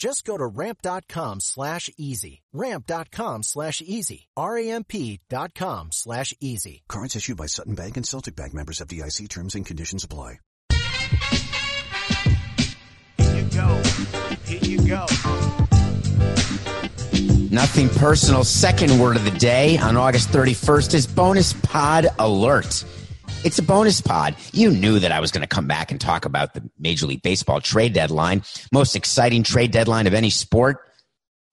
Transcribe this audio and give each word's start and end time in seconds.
Just 0.00 0.24
go 0.24 0.38
to 0.38 0.46
ramp.com 0.46 1.40
slash 1.40 1.90
easy. 1.98 2.40
Ramp.com 2.54 3.42
slash 3.42 3.82
easy. 3.84 4.28
R-A-M-P 4.34 5.20
dot 5.28 5.54
com 5.54 5.92
slash 5.92 6.32
easy. 6.40 6.82
Cards 6.88 7.14
issued 7.16 7.36
by 7.36 7.44
Sutton 7.44 7.74
Bank 7.74 7.98
and 7.98 8.06
Celtic 8.06 8.34
Bank 8.34 8.54
members 8.54 8.80
of 8.80 8.88
FDIC 8.88 9.28
terms 9.28 9.54
and 9.54 9.66
conditions 9.66 10.02
apply. 10.02 10.38
Here 13.18 13.36
you 13.36 13.44
go. 13.50 13.82
Here 14.46 14.62
you 14.62 14.88
go. 14.88 15.06
Nothing 17.50 17.90
personal. 17.90 18.44
Second 18.44 18.98
word 18.98 19.16
of 19.16 19.24
the 19.26 19.36
day 19.38 19.76
on 19.76 19.98
August 19.98 20.30
31st 20.30 20.94
is 20.94 21.06
bonus 21.06 21.52
pod 21.52 22.06
alert. 22.18 22.84
It's 23.42 23.58
a 23.58 23.62
bonus 23.62 24.02
pod. 24.02 24.36
You 24.52 24.70
knew 24.70 24.98
that 24.98 25.12
I 25.12 25.20
was 25.20 25.32
going 25.32 25.40
to 25.40 25.48
come 25.48 25.66
back 25.66 25.90
and 25.90 25.98
talk 25.98 26.26
about 26.26 26.52
the 26.52 26.62
Major 26.78 27.06
League 27.06 27.22
Baseball 27.22 27.58
trade 27.62 27.94
deadline, 27.94 28.42
most 28.70 28.94
exciting 28.94 29.44
trade 29.44 29.70
deadline 29.70 30.06
of 30.06 30.12
any 30.12 30.28
sport. 30.28 30.86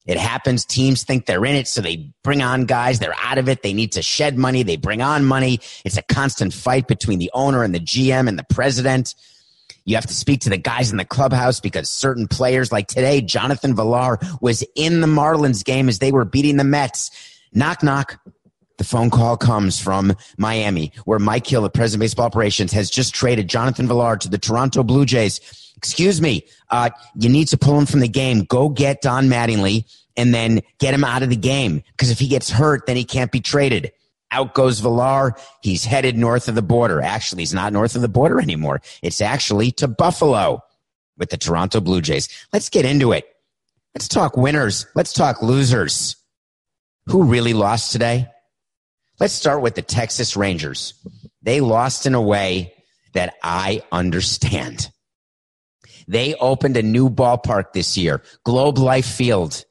It 0.06 0.18
happens. 0.18 0.66
Teams 0.66 1.04
think 1.04 1.26
they're 1.26 1.46
in 1.46 1.56
it, 1.56 1.66
so 1.66 1.80
they 1.80 2.12
bring 2.26 2.42
on 2.42 2.66
guys. 2.66 3.00
They're 3.00 3.16
out 3.24 3.38
of 3.38 3.48
it. 3.48 3.64
They 3.64 3.72
need 3.72 3.94
to 3.94 4.02
shed 4.02 4.38
money. 4.38 4.64
They 4.64 4.76
bring 4.76 5.02
on 5.02 5.24
money. 5.24 5.62
It's 5.86 5.96
a 5.96 6.02
constant 6.02 6.54
fight 6.54 6.88
between 6.88 7.20
the 7.20 7.32
owner 7.34 7.64
and 7.64 7.74
the 7.74 7.80
GM 7.80 8.28
and 8.28 8.38
the 8.38 8.46
president. 8.50 9.16
You 9.86 9.96
have 9.96 10.08
to 10.08 10.14
speak 10.14 10.42
to 10.42 10.50
the 10.50 10.58
guys 10.58 10.92
in 10.92 10.98
the 10.98 11.06
clubhouse 11.06 11.62
because 11.62 11.90
certain 11.90 12.28
players, 12.28 12.70
like 12.70 12.88
today, 12.88 13.22
Jonathan 13.22 13.74
Villar 13.74 14.20
was 14.42 14.62
in 14.76 15.00
the 15.00 15.08
Marlins 15.08 15.64
game 15.64 15.88
as 15.88 16.00
they 16.00 16.12
were 16.12 16.26
beating 16.26 16.58
the 16.58 16.66
Mets. 16.66 17.12
Knock, 17.54 17.82
knock. 17.82 18.20
The 18.78 18.83
phone 18.83 19.09
call 19.09 19.38
comes 19.38 19.80
from 19.80 20.16
Miami, 20.38 20.92
where 21.06 21.20
Mike 21.20 21.47
Hill, 21.47 21.64
the 21.64 21.70
president 21.70 22.02
baseball 22.02 22.28
operations, 22.28 22.72
has 22.73 22.89
just 22.89 23.14
traded 23.14 23.47
Jonathan 23.47 23.88
Villar 23.88 24.17
to 24.17 24.30
the 24.30 24.38
Toronto 24.38 24.83
Blue 24.83 25.06
Jays. 25.06 25.73
Excuse 25.75 26.22
me, 26.22 26.45
uh, 26.70 26.89
you 27.16 27.30
need 27.30 27.48
to 27.50 27.58
pull 27.58 27.78
him 27.78 27.86
from 27.86 28.00
the 28.00 28.08
game. 28.08 28.44
Go 28.44 28.70
get 28.70 29.02
Don 29.02 29.28
Mattingly 29.28 29.86
and 30.16 30.33
then 30.33 30.61
get 30.80 30.94
him 30.94 31.03
out 31.03 31.23
of 31.23 31.30
the 31.30 31.36
game. 31.36 31.83
Because 31.92 32.11
if 32.11 32.20
he 32.20 32.28
gets 32.28 32.50
hurt, 32.50 32.86
then 32.86 32.95
he 32.95 33.03
can't 33.03 33.31
be 33.31 33.39
traded. 33.39 33.92
Out 34.31 34.53
goes 34.53 34.80
Villar. 34.80 35.36
He's 35.61 35.86
headed 35.86 36.17
north 36.17 36.48
of 36.48 36.55
the 36.55 36.61
border. 36.61 37.02
Actually, 37.02 37.44
he's 37.44 37.53
not 37.53 37.73
north 37.73 37.95
of 37.95 38.02
the 38.02 38.09
border 38.09 38.42
anymore. 38.42 38.81
It's 39.02 39.22
actually 39.22 39.72
to 39.73 39.88
Buffalo 39.88 40.61
with 41.17 41.30
the 41.30 41.38
Toronto 41.38 41.80
Blue 41.80 42.02
Jays. 42.02 42.28
Let's 42.52 42.70
get 42.70 42.86
into 42.86 43.11
it. 43.11 43.25
Let's 43.95 44.08
talk 44.08 44.36
winners. 44.38 44.86
Let's 44.95 45.14
talk 45.14 45.42
losers. 45.42 46.16
Who 47.08 47.23
really 47.23 47.54
lost 47.54 47.92
today? 47.92 48.27
Let's 49.20 49.33
start 49.33 49.64
with 49.64 49.73
the 49.73 49.82
Texas 49.82 50.38
Rangers. 50.38 50.94
They 51.42 51.60
lost 51.60 52.05
in 52.05 52.14
a 52.14 52.22
way 52.22 52.73
that 53.14 53.33
I 53.42 53.82
understand. 53.92 54.92
They 56.08 56.36
opened 56.36 56.78
a 56.78 56.83
new 56.83 57.10
ballpark 57.10 57.73
this 57.73 57.98
year, 57.98 58.22
Globe 58.44 58.78
Life 58.78 59.08
Field. 59.08 59.66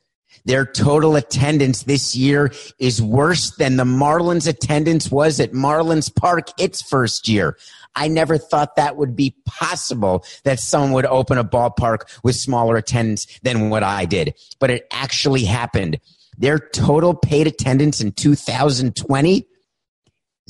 Their 0.47 0.67
total 0.67 1.15
attendance 1.15 1.85
this 1.85 2.17
year 2.17 2.53
is 2.81 3.01
worse 3.01 3.53
than 3.57 3.77
the 3.77 3.85
Marlins 3.85 4.49
attendance 4.49 5.13
was 5.13 5.39
at 5.39 5.53
Marlins 5.53 6.13
Park 6.13 6.49
its 6.59 6.83
first 6.83 7.29
year. 7.29 7.57
I 7.95 8.09
never 8.09 8.39
thought 8.39 8.75
that 8.77 8.97
would 8.97 9.15
be 9.15 9.37
possible 9.47 10.25
that 10.43 10.59
someone 10.59 10.93
would 10.93 11.07
open 11.07 11.39
a 11.39 11.45
ballpark 11.45 12.01
with 12.25 12.35
smaller 12.35 12.77
attendance 12.77 13.27
than 13.43 13.71
what 13.71 13.85
I 13.85 14.07
did. 14.07 14.35
But 14.59 14.71
it 14.71 14.87
actually 14.93 15.45
happened. 15.45 16.01
Their 16.39 16.59
total 16.59 17.15
paid 17.15 17.47
attendance 17.47 18.01
in 18.01 18.13
2020, 18.13 19.47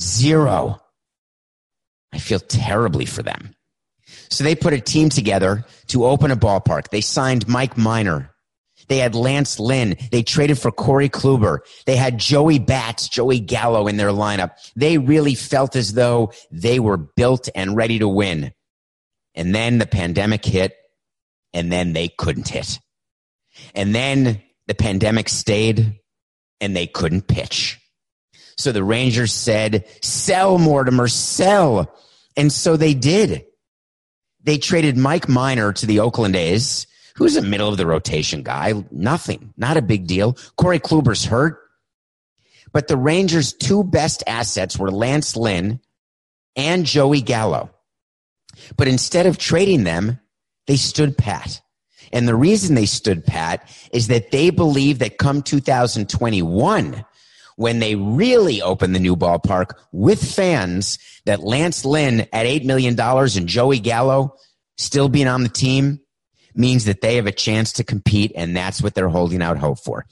zero. 0.00 0.80
I 2.12 2.18
feel 2.18 2.40
terribly 2.40 3.06
for 3.06 3.22
them. 3.22 3.54
So 4.28 4.44
they 4.44 4.54
put 4.54 4.72
a 4.72 4.80
team 4.80 5.08
together 5.08 5.64
to 5.88 6.06
open 6.06 6.30
a 6.30 6.36
ballpark. 6.36 6.90
They 6.90 7.00
signed 7.00 7.48
Mike 7.48 7.76
Minor. 7.76 8.32
They 8.88 8.98
had 8.98 9.14
Lance 9.14 9.58
Lynn. 9.58 9.96
They 10.10 10.22
traded 10.22 10.58
for 10.58 10.70
Corey 10.70 11.08
Kluber. 11.08 11.58
They 11.86 11.96
had 11.96 12.18
Joey 12.18 12.58
Bats, 12.58 13.08
Joey 13.08 13.40
Gallo 13.40 13.88
in 13.88 13.96
their 13.96 14.10
lineup. 14.10 14.52
They 14.76 14.98
really 14.98 15.34
felt 15.34 15.74
as 15.76 15.94
though 15.94 16.32
they 16.50 16.78
were 16.78 16.96
built 16.96 17.48
and 17.54 17.76
ready 17.76 17.98
to 17.98 18.08
win. 18.08 18.52
And 19.34 19.54
then 19.54 19.78
the 19.78 19.86
pandemic 19.86 20.44
hit 20.44 20.74
and 21.52 21.72
then 21.72 21.92
they 21.92 22.08
couldn't 22.08 22.48
hit. 22.48 22.78
And 23.74 23.94
then 23.94 24.42
the 24.66 24.74
pandemic 24.74 25.28
stayed 25.28 26.00
and 26.60 26.74
they 26.74 26.86
couldn't 26.86 27.28
pitch. 27.28 27.80
So 28.58 28.72
the 28.72 28.84
Rangers 28.84 29.32
said, 29.32 29.86
sell 30.02 30.58
Mortimer, 30.58 31.08
sell. 31.08 31.94
And 32.36 32.52
so 32.52 32.76
they 32.76 32.94
did. 32.94 33.44
They 34.42 34.58
traded 34.58 34.96
Mike 34.96 35.28
Minor 35.28 35.72
to 35.74 35.86
the 35.86 36.00
Oakland 36.00 36.36
A's, 36.36 36.86
who's 37.16 37.36
a 37.36 37.42
middle 37.42 37.68
of 37.68 37.76
the 37.76 37.86
rotation 37.86 38.42
guy. 38.42 38.72
Nothing, 38.90 39.52
not 39.56 39.76
a 39.76 39.82
big 39.82 40.06
deal. 40.06 40.36
Corey 40.56 40.78
Kluber's 40.78 41.24
hurt. 41.24 41.58
But 42.72 42.88
the 42.88 42.96
Rangers' 42.96 43.52
two 43.52 43.84
best 43.84 44.22
assets 44.26 44.78
were 44.78 44.90
Lance 44.90 45.36
Lynn 45.36 45.80
and 46.56 46.86
Joey 46.86 47.22
Gallo. 47.22 47.70
But 48.76 48.88
instead 48.88 49.26
of 49.26 49.38
trading 49.38 49.84
them, 49.84 50.20
they 50.66 50.76
stood 50.76 51.16
pat. 51.16 51.60
And 52.12 52.26
the 52.28 52.34
reason 52.34 52.74
they 52.74 52.86
stood 52.86 53.24
pat 53.24 53.68
is 53.92 54.08
that 54.08 54.30
they 54.30 54.50
believe 54.50 54.98
that 55.00 55.18
come 55.18 55.42
2021, 55.42 57.04
when 57.56 57.78
they 57.78 57.94
really 57.94 58.62
open 58.62 58.92
the 58.92 59.00
new 59.00 59.16
ballpark 59.16 59.72
with 59.92 60.22
fans 60.22 60.98
that 61.24 61.42
Lance 61.42 61.84
Lynn 61.84 62.20
at 62.32 62.46
$8 62.46 62.64
million 62.64 62.98
and 63.00 63.48
Joey 63.48 63.80
Gallo 63.80 64.36
still 64.76 65.08
being 65.08 65.26
on 65.26 65.42
the 65.42 65.48
team 65.48 66.00
means 66.54 66.84
that 66.84 67.00
they 67.00 67.16
have 67.16 67.26
a 67.26 67.32
chance 67.32 67.72
to 67.74 67.84
compete 67.84 68.32
and 68.34 68.56
that's 68.56 68.82
what 68.82 68.94
they're 68.94 69.08
holding 69.08 69.42
out 69.42 69.58
hope 69.58 69.78
for. 69.78 70.06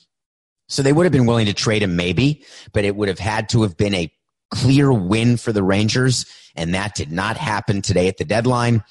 So 0.69 0.83
they 0.83 0.93
would 0.93 1.05
have 1.05 1.13
been 1.13 1.27
willing 1.27 1.47
to 1.47 1.55
trade 1.55 1.83
him 1.83 1.97
maybe, 1.97 2.45
but 2.73 2.85
it 2.85 2.97
would 2.97 3.09
have 3.09 3.19
had 3.19 3.51
to 3.51 3.63
have 3.63 3.77
been 3.77 3.95
a 3.95 4.13
clear 4.51 4.93
win 4.93 5.37
for 5.37 5.53
the 5.53 5.63
Rangers 5.63 6.27
and 6.57 6.75
that 6.75 6.95
did 6.95 7.13
not 7.13 7.37
happen 7.37 7.83
today 7.83 8.09
at 8.09 8.17
the 8.17 8.25
deadline. 8.25 8.83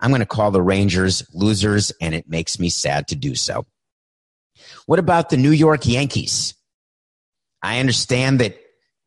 I'm 0.00 0.10
going 0.10 0.20
to 0.20 0.26
call 0.26 0.50
the 0.50 0.62
Rangers 0.62 1.26
losers 1.32 1.92
and 2.00 2.14
it 2.14 2.28
makes 2.28 2.58
me 2.58 2.70
sad 2.70 3.08
to 3.08 3.16
do 3.16 3.34
so. 3.34 3.66
What 4.86 4.98
about 4.98 5.30
the 5.30 5.36
New 5.36 5.50
York 5.50 5.86
Yankees? 5.86 6.54
I 7.62 7.80
understand 7.80 8.40
that 8.40 8.58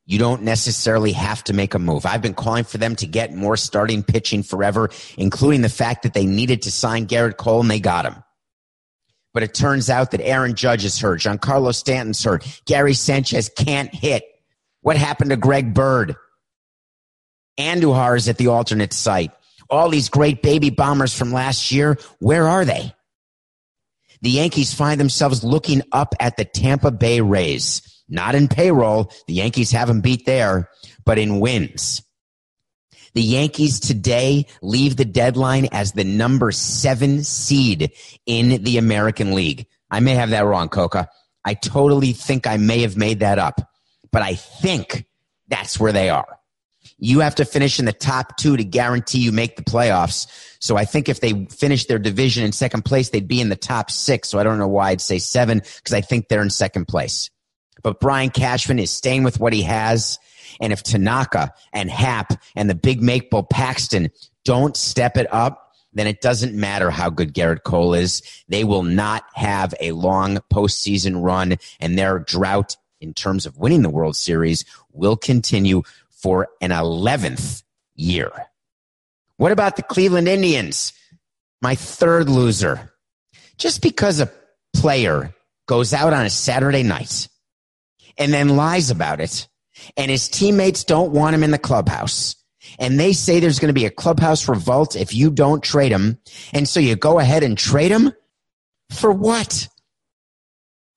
you 0.06 0.20
don't 0.20 0.44
necessarily 0.44 1.14
have 1.14 1.44
to 1.46 1.54
make 1.54 1.74
a 1.74 1.80
move. 1.80 2.06
I've 2.06 2.22
been 2.22 2.34
calling 2.34 2.64
for 2.64 2.78
them 2.78 2.96
to 2.98 3.08
get 3.08 3.34
more 3.34 3.56
starting 3.56 4.04
pitching 4.04 4.44
forever, 4.44 4.90
including 5.18 5.62
the 5.62 5.70
fact 5.70 6.04
that 6.04 6.14
they 6.14 6.26
needed 6.26 6.64
to 6.64 6.72
sign 6.72 7.08
Gerrit 7.08 7.38
Cole 7.38 7.62
and 7.62 7.72
they 7.72 7.80
got 7.80 8.06
him. 8.06 8.24
But 9.34 9.44
it 9.44 9.54
turns 9.54 9.90
out 9.90 10.12
that 10.12 10.22
Aaron 10.22 10.56
Judge 10.56 10.84
is 10.84 11.00
hurt. 11.00 11.22
Giancarlo 11.22 11.74
Stanton's 11.74 12.22
hurt. 12.24 12.46
Gary 12.66 12.94
Sanchez 12.94 13.50
can't 13.56 13.94
hit. 13.94 14.24
What 14.82 14.98
happened 14.98 15.30
to 15.30 15.38
Greg 15.38 15.74
Bird? 15.74 16.16
Andujar 17.58 18.18
is 18.18 18.28
at 18.28 18.38
the 18.38 18.48
alternate 18.48 18.94
site. 18.94 19.32
All 19.72 19.90
these 19.90 20.10
great 20.10 20.44
baby 20.44 20.70
bombers 20.70 21.18
from 21.18 21.32
last 21.32 21.72
year, 21.72 21.98
where 22.20 22.48
are 22.48 22.66
they? 22.66 22.94
The 24.22 24.30
Yankees 24.30 24.74
find 24.74 25.00
themselves 25.00 25.44
looking 25.44 25.82
up 25.92 26.14
at 26.20 26.38
the 26.38 26.46
Tampa 26.46 26.92
Bay 26.92 27.22
Rays 27.22 27.82
not 28.12 28.36
in 28.36 28.48
payroll. 28.48 29.12
The 29.26 29.34
Yankees 29.34 29.72
haven't 29.72 30.02
beat 30.02 30.26
there, 30.26 30.70
but 31.06 31.18
in 31.18 31.40
wins. 31.40 32.04
The 33.14 33.22
Yankees 33.22 33.80
today 33.80 34.46
leave 34.62 34.96
the 34.96 35.06
deadline 35.06 35.68
as 35.72 35.94
the 35.94 36.04
number 36.04 36.52
seven 36.52 37.24
seed 37.24 37.92
in 38.26 38.64
the 38.64 38.78
American 38.78 39.34
League. 39.34 39.66
I 39.90 40.00
may 40.02 40.16
have 40.16 40.30
that 40.30 40.46
wrong, 40.46 40.70
Coca. 40.70 41.10
I 41.44 41.56
totally 41.56 42.14
think 42.14 42.46
I 42.46 42.58
may 42.58 42.82
have 42.82 42.96
made 42.96 43.22
that 43.22 43.40
up, 43.40 43.60
but 44.12 44.22
I 44.22 44.36
think 44.36 45.06
that's 45.48 45.80
where 45.80 45.92
they 45.92 46.10
are. 46.10 46.38
You 47.02 47.20
have 47.20 47.36
to 47.36 47.46
finish 47.46 47.80
in 47.80 47.86
the 47.86 47.94
top 47.94 48.38
two 48.38 48.56
to 48.56 48.64
guarantee 48.64 49.20
you 49.20 49.32
make 49.32 49.56
the 49.58 49.64
playoffs. 49.64 50.28
So 50.60 50.78
I 50.78 50.86
think 50.86 51.10
if 51.10 51.20
they 51.20 51.46
finish 51.46 51.86
their 51.88 51.98
division 51.98 52.46
in 52.46 52.52
second 52.52 52.86
place, 52.86 53.10
they'd 53.10 53.28
be 53.28 53.42
in 53.42 53.50
the 53.50 53.56
top 53.56 53.90
six. 53.90 54.30
So 54.30 54.38
I 54.38 54.44
don't 54.44 54.60
know 54.60 54.68
why 54.68 54.92
I'd 54.92 55.02
say 55.02 55.18
seven 55.18 55.60
because 55.60 55.94
I 55.94 56.02
think 56.02 56.28
they're 56.28 56.44
in 56.44 56.52
second 56.52 56.88
place. 56.88 57.32
But 57.82 58.00
Brian 58.00 58.30
Cashman 58.30 58.78
is 58.78 58.92
staying 58.92 59.24
with 59.24 59.40
what 59.40 59.52
he 59.52 59.64
has. 59.64 60.20
And 60.60 60.72
if 60.72 60.84
Tanaka 60.84 61.54
and 61.74 61.90
Happ 61.90 62.34
and 62.56 62.70
the 62.70 62.76
big 62.76 63.02
Maple 63.02 63.44
Paxton 63.44 64.12
don't 64.46 64.78
step 64.78 65.18
it 65.18 65.32
up, 65.34 65.74
then 65.94 66.06
it 66.06 66.22
doesn't 66.22 66.54
matter 66.54 66.92
how 66.92 67.10
good 67.10 67.34
Gerrit 67.34 67.64
Cole 67.64 67.96
is. 67.96 68.22
They 68.48 68.64
will 68.64 68.84
not 68.84 69.24
have 69.34 69.74
a 69.80 69.92
long 69.92 70.38
postseason 70.54 71.24
run 71.24 71.58
and 71.80 71.98
their 71.98 72.20
drought 72.20 72.78
in 73.02 73.14
terms 73.14 73.46
of 73.46 73.58
winning 73.58 73.82
the 73.82 73.90
World 73.90 74.16
Series 74.16 74.64
will 74.94 75.18
continue 75.18 75.82
for 76.22 76.50
an 76.62 76.70
11th 76.70 77.64
year. 77.96 78.32
What 79.38 79.52
about 79.52 79.76
the 79.76 79.84
Cleveland 79.84 80.28
Indians? 80.28 80.94
My 81.62 81.76
third 81.76 82.30
loser. 82.30 82.94
Just 83.58 83.82
because 83.82 84.20
a 84.20 84.32
player 84.74 85.34
goes 85.68 85.94
out 85.94 86.14
on 86.14 86.26
a 86.26 86.30
Saturday 86.30 86.84
night 86.84 87.28
and 88.18 88.34
then 88.34 88.56
lies 88.56 88.92
about 88.92 89.20
it, 89.20 89.48
and 89.98 90.12
his 90.12 90.30
teammates 90.30 90.84
don't 90.84 91.12
want 91.12 91.36
him 91.36 91.44
in 91.44 91.52
the 91.52 91.58
clubhouse, 91.58 92.36
and 92.78 93.00
they 93.00 93.14
say 93.14 93.40
there's 93.40 93.60
going 93.60 93.74
to 93.74 93.80
be 93.80 93.86
a 93.86 93.92
clubhouse 93.92 94.48
revolt 94.48 94.96
if 94.96 95.14
you 95.14 95.32
don't 95.32 95.64
trade 95.64 95.92
him, 95.92 96.20
and 96.54 96.68
so 96.68 96.80
you 96.80 96.96
go 96.96 97.20
ahead 97.20 97.44
and 97.44 97.58
trade 97.58 97.92
him? 97.92 98.12
For 98.92 99.12
what? 99.12 99.68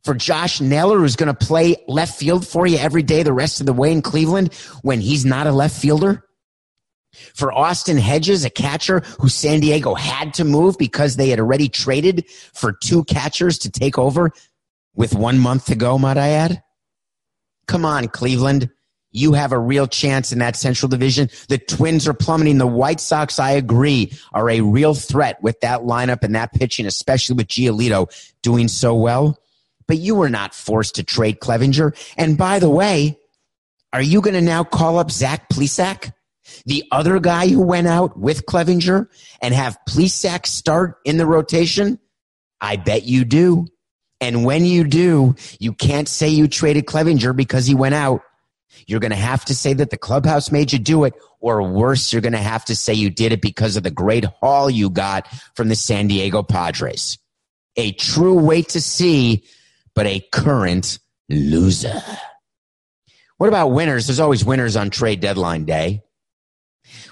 For 0.04 0.14
Josh 0.14 0.60
Naylor, 0.60 0.98
who's 0.98 1.16
going 1.16 1.34
to 1.34 1.46
play 1.46 1.76
left 1.88 2.18
field 2.18 2.46
for 2.46 2.66
you 2.66 2.76
every 2.76 3.02
day 3.02 3.22
the 3.22 3.32
rest 3.32 3.60
of 3.60 3.66
the 3.66 3.72
way 3.72 3.90
in 3.90 4.02
Cleveland 4.02 4.52
when 4.82 5.00
he's 5.00 5.24
not 5.24 5.46
a 5.46 5.52
left 5.52 5.80
fielder? 5.80 6.24
For 7.34 7.52
Austin 7.52 7.96
Hedges, 7.96 8.44
a 8.44 8.50
catcher 8.50 9.00
who 9.18 9.28
San 9.28 9.60
Diego 9.60 9.94
had 9.94 10.34
to 10.34 10.44
move 10.44 10.76
because 10.76 11.16
they 11.16 11.30
had 11.30 11.40
already 11.40 11.68
traded 11.68 12.28
for 12.52 12.72
two 12.72 13.04
catchers 13.04 13.58
to 13.60 13.70
take 13.70 13.98
over 13.98 14.32
with 14.94 15.14
one 15.14 15.38
month 15.38 15.66
to 15.66 15.74
go, 15.74 15.98
might 15.98 16.18
I 16.18 16.30
add? 16.30 16.62
Come 17.66 17.84
on, 17.84 18.08
Cleveland. 18.08 18.70
You 19.10 19.32
have 19.32 19.52
a 19.52 19.58
real 19.58 19.86
chance 19.86 20.32
in 20.32 20.40
that 20.40 20.56
Central 20.56 20.88
Division. 20.88 21.30
The 21.48 21.58
Twins 21.58 22.08
are 22.08 22.14
plummeting. 22.14 22.58
The 22.58 22.66
White 22.66 22.98
Sox, 23.00 23.38
I 23.38 23.52
agree, 23.52 24.12
are 24.32 24.50
a 24.50 24.60
real 24.60 24.92
threat 24.92 25.40
with 25.40 25.60
that 25.60 25.82
lineup 25.82 26.24
and 26.24 26.34
that 26.34 26.52
pitching, 26.52 26.84
especially 26.84 27.36
with 27.36 27.46
Giolito 27.46 28.08
doing 28.42 28.66
so 28.66 28.94
well. 28.94 29.38
But 29.86 29.98
you 29.98 30.14
were 30.14 30.30
not 30.30 30.54
forced 30.54 30.96
to 30.96 31.02
trade 31.02 31.40
Clevinger. 31.40 31.96
And 32.16 32.38
by 32.38 32.58
the 32.58 32.70
way, 32.70 33.18
are 33.92 34.02
you 34.02 34.20
going 34.20 34.34
to 34.34 34.40
now 34.40 34.64
call 34.64 34.98
up 34.98 35.10
Zach 35.10 35.48
Plesac? 35.50 36.12
the 36.66 36.84
other 36.90 37.20
guy 37.20 37.48
who 37.48 37.62
went 37.62 37.86
out 37.86 38.18
with 38.18 38.46
Clevinger 38.46 39.08
and 39.40 39.54
have 39.54 39.78
Plesac 39.88 40.46
start 40.46 40.98
in 41.04 41.16
the 41.16 41.26
rotation? 41.26 41.98
I 42.60 42.76
bet 42.76 43.04
you 43.04 43.24
do. 43.24 43.66
And 44.20 44.44
when 44.44 44.64
you 44.64 44.84
do, 44.84 45.34
you 45.58 45.72
can't 45.72 46.08
say 46.08 46.28
you 46.28 46.48
traded 46.48 46.86
Clevinger 46.86 47.36
because 47.36 47.66
he 47.66 47.74
went 47.74 47.94
out. 47.94 48.22
You're 48.86 49.00
going 49.00 49.10
to 49.10 49.16
have 49.16 49.44
to 49.46 49.54
say 49.54 49.72
that 49.74 49.90
the 49.90 49.96
clubhouse 49.96 50.50
made 50.50 50.72
you 50.72 50.78
do 50.78 51.04
it, 51.04 51.14
or 51.40 51.62
worse, 51.62 52.12
you're 52.12 52.22
going 52.22 52.32
to 52.32 52.38
have 52.38 52.64
to 52.66 52.76
say 52.76 52.92
you 52.92 53.10
did 53.10 53.32
it 53.32 53.40
because 53.40 53.76
of 53.76 53.82
the 53.82 53.90
great 53.90 54.24
haul 54.24 54.68
you 54.68 54.90
got 54.90 55.28
from 55.54 55.68
the 55.68 55.76
San 55.76 56.06
Diego 56.08 56.42
Padres. 56.42 57.18
A 57.76 57.92
true 57.92 58.34
wait 58.34 58.70
to 58.70 58.80
see, 58.80 59.44
but 59.94 60.06
a 60.06 60.20
current 60.32 60.98
loser. 61.28 62.02
What 63.38 63.48
about 63.48 63.68
winners? 63.68 64.06
There's 64.06 64.20
always 64.20 64.44
winners 64.44 64.76
on 64.76 64.90
trade 64.90 65.20
deadline 65.20 65.64
day. 65.64 66.02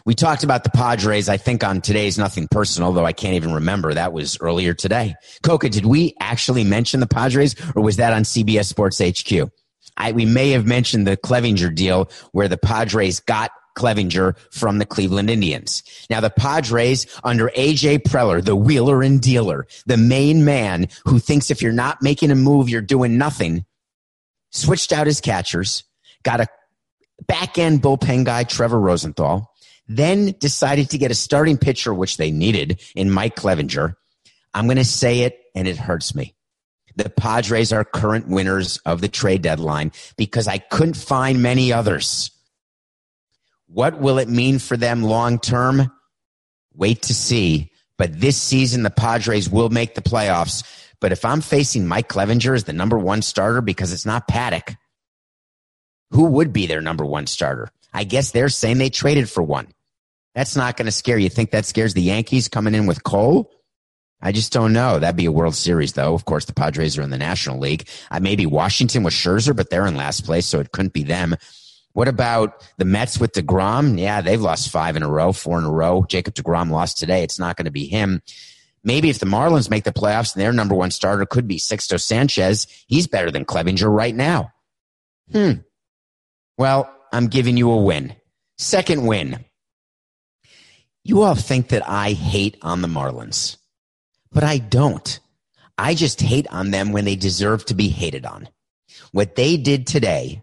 We 0.05 0.15
talked 0.15 0.45
about 0.45 0.65
the 0.65 0.71
Padres, 0.71 1.29
I 1.29 1.37
think, 1.37 1.65
on 1.65 1.81
today's 1.81 2.19
Nothing 2.19 2.49
Personal, 2.51 2.93
though 2.93 3.07
I 3.07 3.13
can't 3.13 3.35
even 3.35 3.55
remember. 3.55 3.95
That 3.95 4.13
was 4.13 4.39
earlier 4.41 4.75
today. 4.75 5.15
Coca, 5.43 5.69
did 5.69 5.87
we 5.87 6.15
actually 6.21 6.65
mention 6.65 7.01
the 7.01 7.07
Padres 7.07 7.55
or 7.75 7.83
was 7.83 7.97
that 7.97 8.13
on 8.13 8.23
CBS 8.23 8.67
Sports 8.67 9.01
HQ? 9.01 9.51
I, 9.97 10.13
we 10.13 10.25
may 10.25 10.51
have 10.51 10.67
mentioned 10.67 11.07
the 11.07 11.17
Clevinger 11.17 11.75
deal 11.75 12.11
where 12.33 12.49
the 12.49 12.59
Padres 12.59 13.21
got 13.21 13.51
Clevinger 13.75 14.37
from 14.51 14.79
the 14.79 14.87
Cleveland 14.87 15.31
Indians. 15.31 15.83
Now 16.11 16.21
the 16.21 16.31
Padres 16.31 17.07
under 17.25 17.49
AJ 17.57 18.05
Preller, 18.05 18.45
the 18.45 18.57
wheeler 18.57 19.03
and 19.03 19.21
dealer, 19.21 19.67
the 19.87 19.97
main 19.97 20.45
man 20.45 20.89
who 21.05 21.19
thinks 21.19 21.51
if 21.51 21.63
you're 21.63 21.73
not 21.73 22.03
making 22.03 22.31
a 22.31 22.35
move, 22.35 22.69
you're 22.69 22.81
doing 22.81 23.19
nothing, 23.19 23.65
switched 24.51 24.93
out 24.93 25.07
his 25.07 25.21
catchers, 25.21 25.85
got 26.23 26.41
a 26.41 26.47
back 27.27 27.59
end 27.59 27.83
bullpen 27.83 28.25
guy, 28.25 28.45
Trevor 28.45 28.81
Rosenthal, 28.81 29.53
then 29.89 30.35
decided 30.39 30.91
to 30.91 30.99
get 30.99 31.11
a 31.11 31.15
starting 31.15 31.59
pitcher, 31.59 31.93
which 31.93 32.17
they 32.17 32.31
needed 32.31 32.81
in 32.95 33.11
Mike 33.11 33.37
Clevinger. 33.37 33.95
I'm 34.55 34.67
going 34.67 34.77
to 34.77 34.85
say 34.85 35.21
it, 35.21 35.39
and 35.55 35.67
it 35.67 35.77
hurts 35.77 36.15
me. 36.15 36.35
The 36.97 37.09
Padres 37.09 37.73
are 37.73 37.85
current 37.85 38.29
winners 38.29 38.79
of 38.85 39.01
the 39.01 39.09
trade 39.09 39.43
deadline 39.43 39.93
because 40.17 40.47
I 40.47 40.59
couldn't 40.59 40.97
find 40.97 41.43
many 41.43 41.73
others. 41.73 42.31
What 43.73 43.99
will 43.99 44.19
it 44.19 44.29
mean 44.29 44.59
for 44.59 44.77
them 44.77 45.03
long 45.03 45.39
term? 45.39 45.91
Wait 46.75 47.03
to 47.03 47.15
see. 47.15 47.71
But 47.97 48.21
this 48.21 48.37
season, 48.37 48.83
the 48.83 48.91
Padres 48.91 49.49
will 49.49 49.71
make 49.71 49.95
the 49.95 50.03
playoffs. 50.03 50.63
But 51.01 51.13
if 51.13 51.25
I'm 51.25 51.41
facing 51.41 51.87
Mike 51.87 52.09
Clevinger 52.09 52.55
as 52.55 52.65
the 52.65 52.73
number 52.73 52.99
one 52.99 53.23
starter 53.23 53.61
because 53.61 53.93
it's 53.93 54.07
not 54.07 54.29
Paddack, 54.29 54.77
who 56.11 56.27
would 56.27 56.53
be 56.53 56.67
their 56.67 56.81
number 56.81 57.05
one 57.07 57.27
starter? 57.27 57.71
I 57.95 58.05
guess 58.05 58.31
they're 58.31 58.49
saying 58.49 58.79
they 58.79 58.91
traded 58.91 59.31
for 59.31 59.43
one. 59.43 59.69
That's 60.35 60.57
not 60.57 60.77
going 60.77 60.87
to 60.87 60.93
scare 60.93 61.19
you. 61.19 61.29
Think 61.29 61.51
that 61.51 61.67
scares 61.67 61.95
the 61.95 62.03
Yankees 62.03 62.49
coming 62.49 62.75
in 62.75 62.87
with 62.87 63.03
Cole? 63.05 63.51
I 64.21 64.33
just 64.33 64.53
don't 64.53 64.73
know. 64.73 64.99
That'd 64.99 65.17
be 65.17 65.27
a 65.27 65.33
World 65.33 65.55
Series, 65.55 65.95
though. 65.95 66.15
Of 66.15 66.25
course, 66.25 66.45
the 66.45 66.55
Padres 66.55 66.97
are 66.97 67.03
in 67.03 67.11
the 67.11 67.19
National 67.19 67.59
League. 67.59 67.89
Maybe 68.21 68.47
Washington 68.47 69.03
with 69.03 69.15
Scherzer, 69.15 69.57
but 69.57 69.71
they're 69.71 69.87
in 69.87 69.97
last 69.97 70.25
place, 70.25 70.47
so 70.47 70.61
it 70.61 70.73
couldn't 70.73 70.93
be 70.93 71.03
them. 71.03 71.37
What 71.93 72.09
about 72.09 72.67
the 72.79 72.85
Mets 72.85 73.19
with 73.19 73.33
DeGrom? 73.33 74.01
Yeah, 74.01 74.21
they've 74.21 74.41
lost 74.41 74.71
five 74.71 74.97
in 74.97 75.03
a 75.03 75.11
row, 75.11 75.33
four 75.33 75.59
in 75.59 75.65
a 75.65 75.71
row. 75.71 76.05
Jacob 76.09 76.35
DeGrom 76.35 76.71
lost 76.71 76.99
today. 76.99 77.23
It's 77.23 77.39
not 77.39 77.57
going 77.57 77.67
to 77.67 77.71
be 77.71 77.87
him. 77.87 78.23
Maybe 78.85 79.11
if 79.11 79.19
the 79.19 79.27
Marlins 79.27 79.71
make 79.71 79.85
the 79.85 79.93
playoffs 79.93 80.35
and 80.35 80.43
their 80.43 80.53
number 80.53 80.75
one 80.75 80.91
starter 80.91 81.27
could 81.27 81.47
be 81.47 81.59
Sixto 81.59 82.01
Sanchez, 82.01 82.67
he's 82.89 83.07
better 83.07 83.31
than 83.31 83.45
Clevinger 83.45 83.95
right 83.95 84.15
now. 84.15 84.53
Hmm. 85.31 85.53
Well, 86.59 86.93
I'm 87.13 87.29
giving 87.29 87.57
you 87.57 87.71
a 87.71 87.83
win. 87.83 88.15
Second 88.59 89.07
win. 89.07 89.45
You 91.05 91.23
all 91.23 91.35
think 91.35 91.69
that 91.69 91.89
I 91.89 92.13
hate 92.13 92.57
on 92.63 92.81
the 92.81 92.89
Marlins, 92.89 93.57
but 94.31 94.45
I 94.45 94.59
don't. 94.59 95.21
I 95.77 95.95
just 95.95 96.21
hate 96.21 96.47
on 96.49 96.71
them 96.71 96.93
when 96.93 97.05
they 97.05 97.17
deserve 97.17 97.65
to 97.67 97.75
be 97.75 97.89
hated 97.89 98.25
on. 98.25 98.49
What 99.11 99.35
they 99.35 99.57
did 99.57 99.87
today 99.87 100.43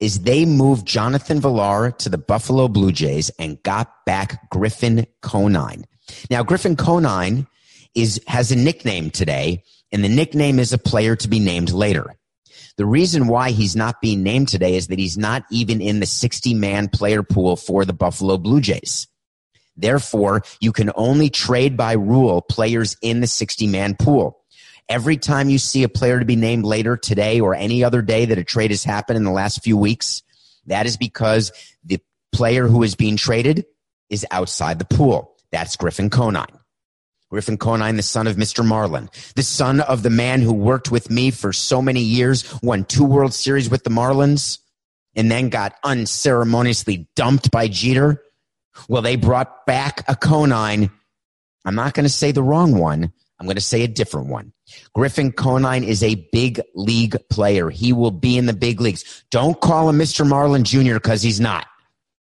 is 0.00 0.20
they 0.20 0.44
moved 0.44 0.86
Jonathan 0.86 1.40
Villar 1.40 1.90
to 1.92 2.08
the 2.08 2.18
Buffalo 2.18 2.68
Blue 2.68 2.92
Jays 2.92 3.30
and 3.38 3.62
got 3.62 4.04
back 4.04 4.48
Griffin 4.50 5.06
Conine. 5.22 5.84
Now, 6.30 6.42
Griffin 6.42 6.76
Conine 6.76 7.46
is, 7.94 8.20
has 8.26 8.52
a 8.52 8.56
nickname 8.56 9.10
today, 9.10 9.62
and 9.90 10.04
the 10.04 10.08
nickname 10.08 10.58
is 10.58 10.72
a 10.72 10.78
player 10.78 11.16
to 11.16 11.28
be 11.28 11.40
named 11.40 11.70
later. 11.70 12.14
The 12.76 12.86
reason 12.86 13.26
why 13.26 13.50
he's 13.50 13.74
not 13.74 14.02
being 14.02 14.22
named 14.22 14.48
today 14.48 14.76
is 14.76 14.88
that 14.88 14.98
he's 14.98 15.16
not 15.16 15.44
even 15.50 15.80
in 15.80 16.00
the 16.00 16.06
60 16.06 16.52
man 16.54 16.88
player 16.88 17.22
pool 17.22 17.56
for 17.56 17.84
the 17.84 17.94
Buffalo 17.94 18.36
Blue 18.36 18.60
Jays. 18.60 19.08
Therefore, 19.76 20.42
you 20.60 20.72
can 20.72 20.90
only 20.94 21.30
trade 21.30 21.76
by 21.76 21.92
rule 21.92 22.42
players 22.42 22.96
in 23.02 23.20
the 23.20 23.26
60 23.26 23.66
man 23.66 23.94
pool. 23.94 24.40
Every 24.88 25.16
time 25.16 25.50
you 25.50 25.58
see 25.58 25.82
a 25.82 25.88
player 25.88 26.18
to 26.18 26.24
be 26.24 26.36
named 26.36 26.64
later 26.64 26.96
today 26.96 27.40
or 27.40 27.54
any 27.54 27.82
other 27.82 28.02
day 28.02 28.26
that 28.26 28.38
a 28.38 28.44
trade 28.44 28.70
has 28.70 28.84
happened 28.84 29.16
in 29.16 29.24
the 29.24 29.32
last 29.32 29.62
few 29.64 29.76
weeks, 29.76 30.22
that 30.66 30.86
is 30.86 30.96
because 30.96 31.52
the 31.84 32.00
player 32.32 32.68
who 32.68 32.82
is 32.82 32.94
being 32.94 33.16
traded 33.16 33.66
is 34.10 34.24
outside 34.30 34.78
the 34.78 34.84
pool. 34.84 35.36
That's 35.50 35.76
Griffin 35.76 36.10
Conine. 36.10 36.58
Griffin 37.30 37.58
Conine, 37.58 37.96
the 37.96 38.02
son 38.02 38.28
of 38.28 38.36
Mr. 38.36 38.64
Marlin, 38.64 39.10
the 39.34 39.42
son 39.42 39.80
of 39.80 40.04
the 40.04 40.10
man 40.10 40.40
who 40.40 40.52
worked 40.52 40.92
with 40.92 41.10
me 41.10 41.32
for 41.32 41.52
so 41.52 41.82
many 41.82 42.00
years, 42.00 42.44
won 42.62 42.84
two 42.84 43.04
World 43.04 43.34
Series 43.34 43.68
with 43.68 43.82
the 43.82 43.90
Marlins, 43.90 44.58
and 45.16 45.30
then 45.30 45.48
got 45.48 45.74
unceremoniously 45.82 47.08
dumped 47.16 47.50
by 47.50 47.66
Jeter. 47.66 48.22
Well, 48.88 49.02
they 49.02 49.16
brought 49.16 49.66
back 49.66 50.04
a 50.06 50.14
Conine. 50.14 50.90
I'm 51.64 51.74
not 51.74 51.94
going 51.94 52.04
to 52.04 52.10
say 52.10 52.30
the 52.30 52.44
wrong 52.44 52.78
one. 52.78 53.12
I'm 53.38 53.46
going 53.46 53.56
to 53.56 53.60
say 53.60 53.82
a 53.82 53.88
different 53.88 54.28
one. 54.28 54.52
Griffin 54.94 55.30
Conine 55.30 55.84
is 55.84 56.02
a 56.02 56.26
big 56.32 56.60
league 56.74 57.16
player. 57.30 57.68
He 57.70 57.92
will 57.92 58.10
be 58.10 58.38
in 58.38 58.46
the 58.46 58.52
big 58.52 58.80
leagues. 58.80 59.24
Don't 59.30 59.60
call 59.60 59.88
him 59.88 59.98
Mr. 59.98 60.26
Marlin 60.26 60.64
Jr. 60.64 60.94
because 60.94 61.22
he's 61.22 61.40
not. 61.40 61.66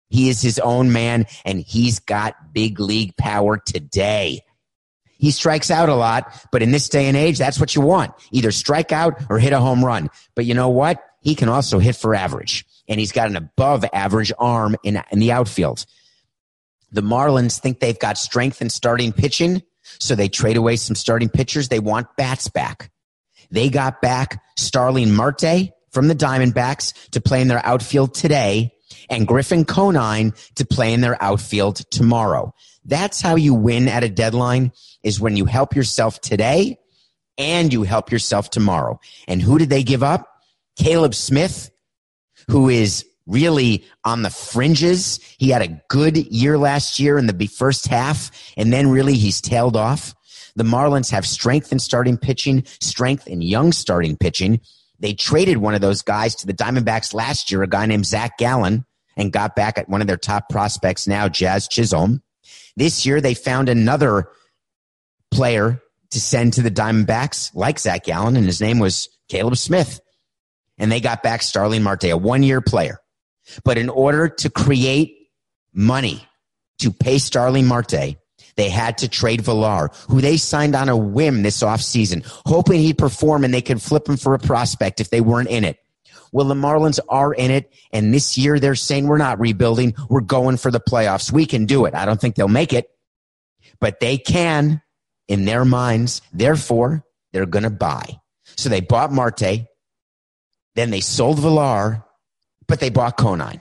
He 0.09 0.29
is 0.29 0.41
his 0.41 0.59
own 0.59 0.93
man 0.93 1.27
and 1.45 1.61
he's 1.61 2.01
got 2.01 2.53
big 2.53 2.81
league 2.81 3.17
power 3.17 3.59
today. 3.59 4.43
He 5.19 5.31
strikes 5.31 5.71
out 5.71 5.89
a 5.89 5.95
lot, 5.95 6.47
but 6.53 6.63
in 6.63 6.73
this 6.73 6.89
day 6.89 7.07
and 7.07 7.17
age, 7.17 7.39
that's 7.39 7.59
what 7.59 7.75
you 7.75 7.81
want. 7.81 8.13
Either 8.33 8.51
strike 8.51 8.93
out 8.93 9.15
or 9.31 9.39
hit 9.39 9.53
a 9.53 9.61
home 9.61 9.85
run. 9.85 10.11
But 10.35 10.45
you 10.45 10.55
know 10.55 10.69
what? 10.69 11.03
He 11.21 11.35
can 11.35 11.49
also 11.49 11.79
hit 11.79 11.97
for 11.97 12.15
average. 12.15 12.65
and 12.89 13.01
he's 13.01 13.13
got 13.13 13.29
an 13.29 13.37
above 13.37 13.85
average 13.93 14.33
arm 14.39 14.77
in, 14.85 15.03
in 15.11 15.19
the 15.19 15.33
outfield. 15.33 15.87
The 16.93 17.01
Marlins 17.01 17.59
think 17.59 17.81
they've 17.81 17.99
got 17.99 18.17
strength 18.17 18.63
in 18.63 18.71
starting 18.71 19.13
pitching, 19.13 19.63
so 19.99 20.15
they 20.15 20.29
trade 20.29 20.57
away 20.57 20.77
some 20.77 20.97
starting 20.97 21.29
pitchers. 21.29 21.69
They 21.69 21.79
want 21.79 22.09
bats 22.17 22.49
back. 22.49 22.91
They 23.51 23.69
got 23.69 24.01
back 24.01 24.43
Starling 24.57 25.15
Marte 25.15 25.71
from 25.91 26.09
the 26.09 26.15
Diamondbacks 26.15 27.11
to 27.11 27.21
play 27.21 27.41
in 27.41 27.49
their 27.49 27.65
outfield 27.65 28.15
today 28.15 28.73
and 29.09 29.27
Griffin 29.27 29.65
Conine 29.65 30.33
to 30.57 30.65
play 30.65 30.93
in 30.93 31.01
their 31.01 31.21
outfield 31.23 31.77
tomorrow. 31.91 32.55
That's 32.85 33.21
how 33.21 33.37
you 33.37 33.55
win 33.55 33.89
at 33.89 34.05
a 34.05 34.09
deadline 34.09 34.73
is 35.03 35.21
when 35.21 35.37
you 35.37 35.45
help 35.45 35.75
yourself 35.75 36.21
today 36.21 36.79
and 37.39 37.73
you 37.73 37.83
help 37.83 38.11
yourself 38.11 38.51
tomorrow. 38.51 39.01
And 39.29 39.43
who 39.43 39.59
did 39.59 39.71
they 39.71 39.83
give 39.83 40.03
up? 40.03 40.29
Caleb 40.77 41.15
Smith, 41.15 41.71
who 42.49 42.69
is 42.69 43.05
really 43.27 43.85
on 44.05 44.23
the 44.23 44.31
fringes. 44.31 45.21
He 45.39 45.51
had 45.51 45.63
a 45.63 45.83
good 45.89 46.17
year 46.17 46.57
last 46.59 46.99
year 46.99 47.19
in 47.19 47.27
the 47.27 47.47
first 47.47 47.89
half, 47.89 48.31
and 48.57 48.73
then 48.73 48.89
really 48.89 49.15
he's 49.15 49.41
tailed 49.41 49.77
off. 49.77 50.15
The 50.55 50.65
Marlins 50.65 51.11
have 51.11 51.27
strength 51.27 51.71
in 51.73 51.79
starting 51.79 52.17
pitching, 52.17 52.65
strength 52.81 53.27
in 53.27 53.43
young 53.43 53.73
starting 53.73 54.17
pitching. 54.17 54.61
They 54.99 55.13
traded 55.13 55.59
one 55.59 55.75
of 55.75 55.83
those 55.83 56.03
guys 56.03 56.35
to 56.37 56.47
the 56.47 56.55
Diamondbacks 56.55 57.13
last 57.13 57.51
year, 57.51 57.63
a 57.63 57.69
guy 57.69 57.85
named 57.85 58.07
Zach 58.07 58.39
Gallen, 58.39 58.87
and 59.17 59.33
got 59.33 59.55
back 59.55 59.77
at 59.77 59.89
one 59.89 60.01
of 60.01 60.07
their 60.07 60.17
top 60.17 60.49
prospects 60.49 61.07
now, 61.07 61.29
Jazz 61.29 61.69
Chisholm. 61.69 62.23
This 62.77 63.05
year, 63.05 63.21
they 63.21 63.35
found 63.35 63.69
another 63.69 64.31
player 65.31 65.83
to 66.11 66.21
send 66.21 66.55
to 66.55 66.63
the 66.63 66.71
Diamondbacks, 66.71 67.55
like 67.55 67.79
Zach 67.79 68.05
Gallen, 68.05 68.37
and 68.37 68.47
his 68.47 68.61
name 68.61 68.79
was 68.79 69.09
Caleb 69.29 69.57
Smith. 69.57 70.01
And 70.79 70.91
they 70.91 71.01
got 71.01 71.23
back 71.23 71.43
Starling 71.43 71.83
Marte, 71.83 72.05
a 72.05 72.17
one 72.17 72.43
year 72.43 72.61
player. 72.61 73.01
But 73.65 73.79
in 73.79 73.89
order 73.89 74.29
to 74.29 74.51
create 74.51 75.31
money 75.73 76.27
to 76.79 76.91
pay 76.91 77.19
Starling 77.19 77.67
Marte, 77.67 78.17
they 78.57 78.71
had 78.71 78.99
to 78.99 79.09
trade 79.09 79.43
Villar, 79.43 79.91
who 80.09 80.21
they 80.21 80.37
signed 80.37 80.75
on 80.75 80.89
a 80.89 80.97
whim 80.97 81.43
this 81.43 81.63
offseason, 81.63 82.25
hoping 82.47 82.81
he'd 82.81 82.99
perform 82.99 83.45
and 83.45 83.53
they 83.53 83.63
could 83.63 83.83
flip 83.83 84.09
him 84.09 84.17
for 84.17 84.35
a 84.35 84.39
prospect 84.39 85.01
if 85.01 85.11
they 85.11 85.21
weren't 85.21 85.51
in 85.51 85.65
it. 85.65 85.79
Well, 86.33 86.47
the 86.47 86.55
Marlins 86.55 86.99
are 87.09 87.33
in 87.33 87.51
it, 87.51 87.73
and 87.93 88.13
this 88.13 88.37
year 88.37 88.59
they're 88.59 88.75
saying 88.75 89.07
we're 89.07 89.19
not 89.19 89.39
rebuilding, 89.39 89.95
we're 90.09 90.21
going 90.21 90.57
for 90.57 90.71
the 90.71 90.81
playoffs. 90.81 91.31
We 91.31 91.47
can 91.47 91.67
do 91.67 91.85
it. 91.85 91.95
I 91.95 92.05
don't 92.05 92.21
think 92.21 92.35
they'll 92.35 92.49
make 92.49 92.73
it, 92.73 92.89
but 93.81 94.01
they 94.01 94.19
can 94.19 94.83
in 95.29 95.45
their 95.45 95.65
minds. 95.65 96.23
Therefore, 96.33 97.05
they're 97.33 97.47
going 97.47 97.63
to 97.63 97.71
buy. 97.71 98.21
So 98.57 98.69
they 98.69 98.81
bought 98.81 99.13
Marte, 99.13 99.67
then 100.75 100.91
they 100.91 101.01
sold 101.01 101.39
Villar, 101.39 102.05
but 102.69 102.81
they 102.81 102.91
bought 102.91 103.17
Conine. 103.17 103.61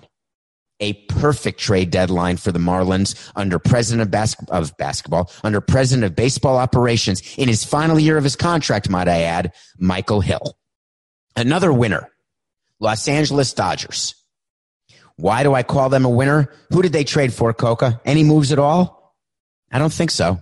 A 0.82 0.94
perfect 0.94 1.60
trade 1.60 1.90
deadline 1.90 2.36
for 2.36 2.52
the 2.52 2.60
Marlins 2.60 3.32
under 3.36 3.60
president 3.60 4.02
of, 4.02 4.12
bas- 4.12 4.36
of 4.50 4.76
basketball, 4.78 5.32
under 5.44 5.62
president 5.62 6.04
of 6.04 6.16
baseball 6.16 6.58
operations 6.58 7.22
in 7.38 7.48
his 7.48 7.64
final 7.64 7.98
year 7.98 8.18
of 8.18 8.26
his 8.26 8.36
contract, 8.36 8.90
might 8.90 9.08
I 9.08 9.22
add, 9.22 9.54
Michael 9.78 10.20
Hill. 10.20 10.58
Another 11.36 11.72
winner, 11.72 12.10
Los 12.82 13.08
Angeles 13.08 13.54
Dodgers. 13.54 14.16
Why 15.16 15.44
do 15.44 15.54
I 15.54 15.64
call 15.64 15.88
them 15.88 16.04
a 16.04 16.10
winner? 16.10 16.52
Who 16.72 16.82
did 16.82 16.92
they 16.92 17.06
trade 17.06 17.34
for, 17.34 17.54
Coca? 17.54 18.02
Any 18.04 18.24
moves 18.24 18.52
at 18.52 18.60
all? 18.60 19.16
I 19.72 19.80
don't 19.80 19.94
think 19.94 20.12
so. 20.12 20.42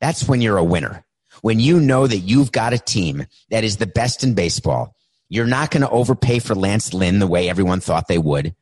That's 0.00 0.26
when 0.26 0.40
you're 0.40 0.56
a 0.56 0.64
winner. 0.64 1.04
When 1.42 1.60
you 1.60 1.80
know 1.80 2.06
that 2.06 2.18
you've 2.18 2.50
got 2.50 2.72
a 2.72 2.78
team 2.78 3.26
that 3.50 3.64
is 3.64 3.76
the 3.76 3.86
best 3.86 4.24
in 4.24 4.34
baseball. 4.34 4.94
You're 5.28 5.46
not 5.46 5.70
going 5.70 5.82
to 5.82 5.90
overpay 5.90 6.38
for 6.38 6.54
Lance 6.54 6.94
Lynn 6.94 7.18
the 7.18 7.26
way 7.26 7.48
everyone 7.48 7.80
thought 7.80 8.08
they 8.08 8.18
would. 8.18 8.54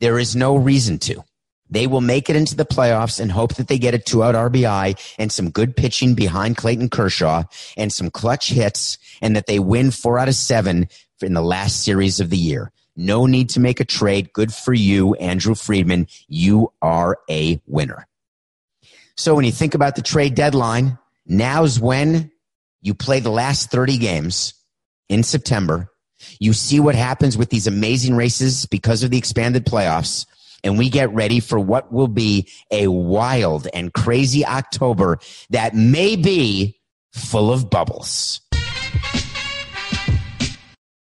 There 0.00 0.18
is 0.18 0.34
no 0.34 0.56
reason 0.56 0.98
to. 1.00 1.22
They 1.70 1.86
will 1.86 2.00
make 2.00 2.28
it 2.28 2.36
into 2.36 2.54
the 2.54 2.66
playoffs 2.66 3.18
and 3.18 3.32
hope 3.32 3.54
that 3.54 3.68
they 3.68 3.78
get 3.78 3.94
a 3.94 3.98
two 3.98 4.22
out 4.22 4.34
RBI 4.34 5.14
and 5.18 5.32
some 5.32 5.50
good 5.50 5.74
pitching 5.74 6.14
behind 6.14 6.58
Clayton 6.58 6.90
Kershaw 6.90 7.44
and 7.78 7.90
some 7.90 8.10
clutch 8.10 8.50
hits 8.50 8.98
and 9.22 9.34
that 9.36 9.46
they 9.46 9.58
win 9.58 9.90
four 9.90 10.18
out 10.18 10.28
of 10.28 10.34
seven 10.34 10.88
in 11.22 11.32
the 11.32 11.40
last 11.40 11.82
series 11.82 12.20
of 12.20 12.28
the 12.28 12.36
year. 12.36 12.72
No 12.94 13.24
need 13.24 13.48
to 13.50 13.60
make 13.60 13.80
a 13.80 13.86
trade. 13.86 14.32
Good 14.32 14.52
for 14.52 14.74
you, 14.74 15.14
Andrew 15.14 15.54
Friedman. 15.54 16.08
You 16.28 16.72
are 16.82 17.18
a 17.30 17.60
winner. 17.66 18.06
So 19.16 19.34
when 19.34 19.44
you 19.44 19.52
think 19.52 19.74
about 19.74 19.96
the 19.96 20.02
trade 20.02 20.34
deadline, 20.34 20.98
now's 21.26 21.80
when 21.80 22.32
you 22.82 22.92
play 22.92 23.20
the 23.20 23.30
last 23.30 23.70
30 23.70 23.96
games 23.98 24.54
in 25.08 25.22
September. 25.22 25.88
You 26.38 26.52
see 26.52 26.80
what 26.80 26.94
happens 26.94 27.36
with 27.36 27.50
these 27.50 27.66
amazing 27.66 28.16
races 28.16 28.66
because 28.66 29.02
of 29.02 29.10
the 29.10 29.18
expanded 29.18 29.64
playoffs. 29.64 30.26
And 30.64 30.78
we 30.78 30.90
get 30.90 31.12
ready 31.12 31.40
for 31.40 31.58
what 31.58 31.92
will 31.92 32.08
be 32.08 32.48
a 32.70 32.86
wild 32.88 33.66
and 33.74 33.92
crazy 33.92 34.46
October 34.46 35.18
that 35.50 35.74
may 35.74 36.16
be 36.16 36.78
full 37.12 37.52
of 37.52 37.68
bubbles. 37.68 38.40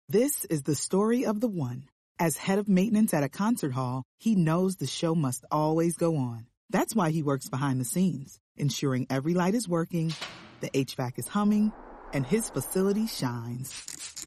This 0.08 0.44
is 0.44 0.62
the 0.62 0.74
story 0.74 1.24
of 1.24 1.40
the 1.40 1.48
one. 1.48 1.84
As 2.18 2.36
head 2.36 2.58
of 2.58 2.68
maintenance 2.68 3.12
at 3.12 3.24
a 3.24 3.28
concert 3.28 3.72
hall, 3.72 4.04
he 4.18 4.36
knows 4.36 4.76
the 4.76 4.86
show 4.86 5.14
must 5.14 5.44
always 5.50 5.96
go 5.96 6.16
on. 6.16 6.46
That's 6.70 6.94
why 6.94 7.10
he 7.10 7.22
works 7.22 7.48
behind 7.48 7.80
the 7.80 7.84
scenes, 7.84 8.38
ensuring 8.56 9.06
every 9.10 9.34
light 9.34 9.54
is 9.54 9.68
working, 9.68 10.12
the 10.60 10.70
HVAC 10.70 11.18
is 11.18 11.28
humming, 11.28 11.72
and 12.12 12.24
his 12.24 12.48
facility 12.50 13.06
shines. 13.06 14.26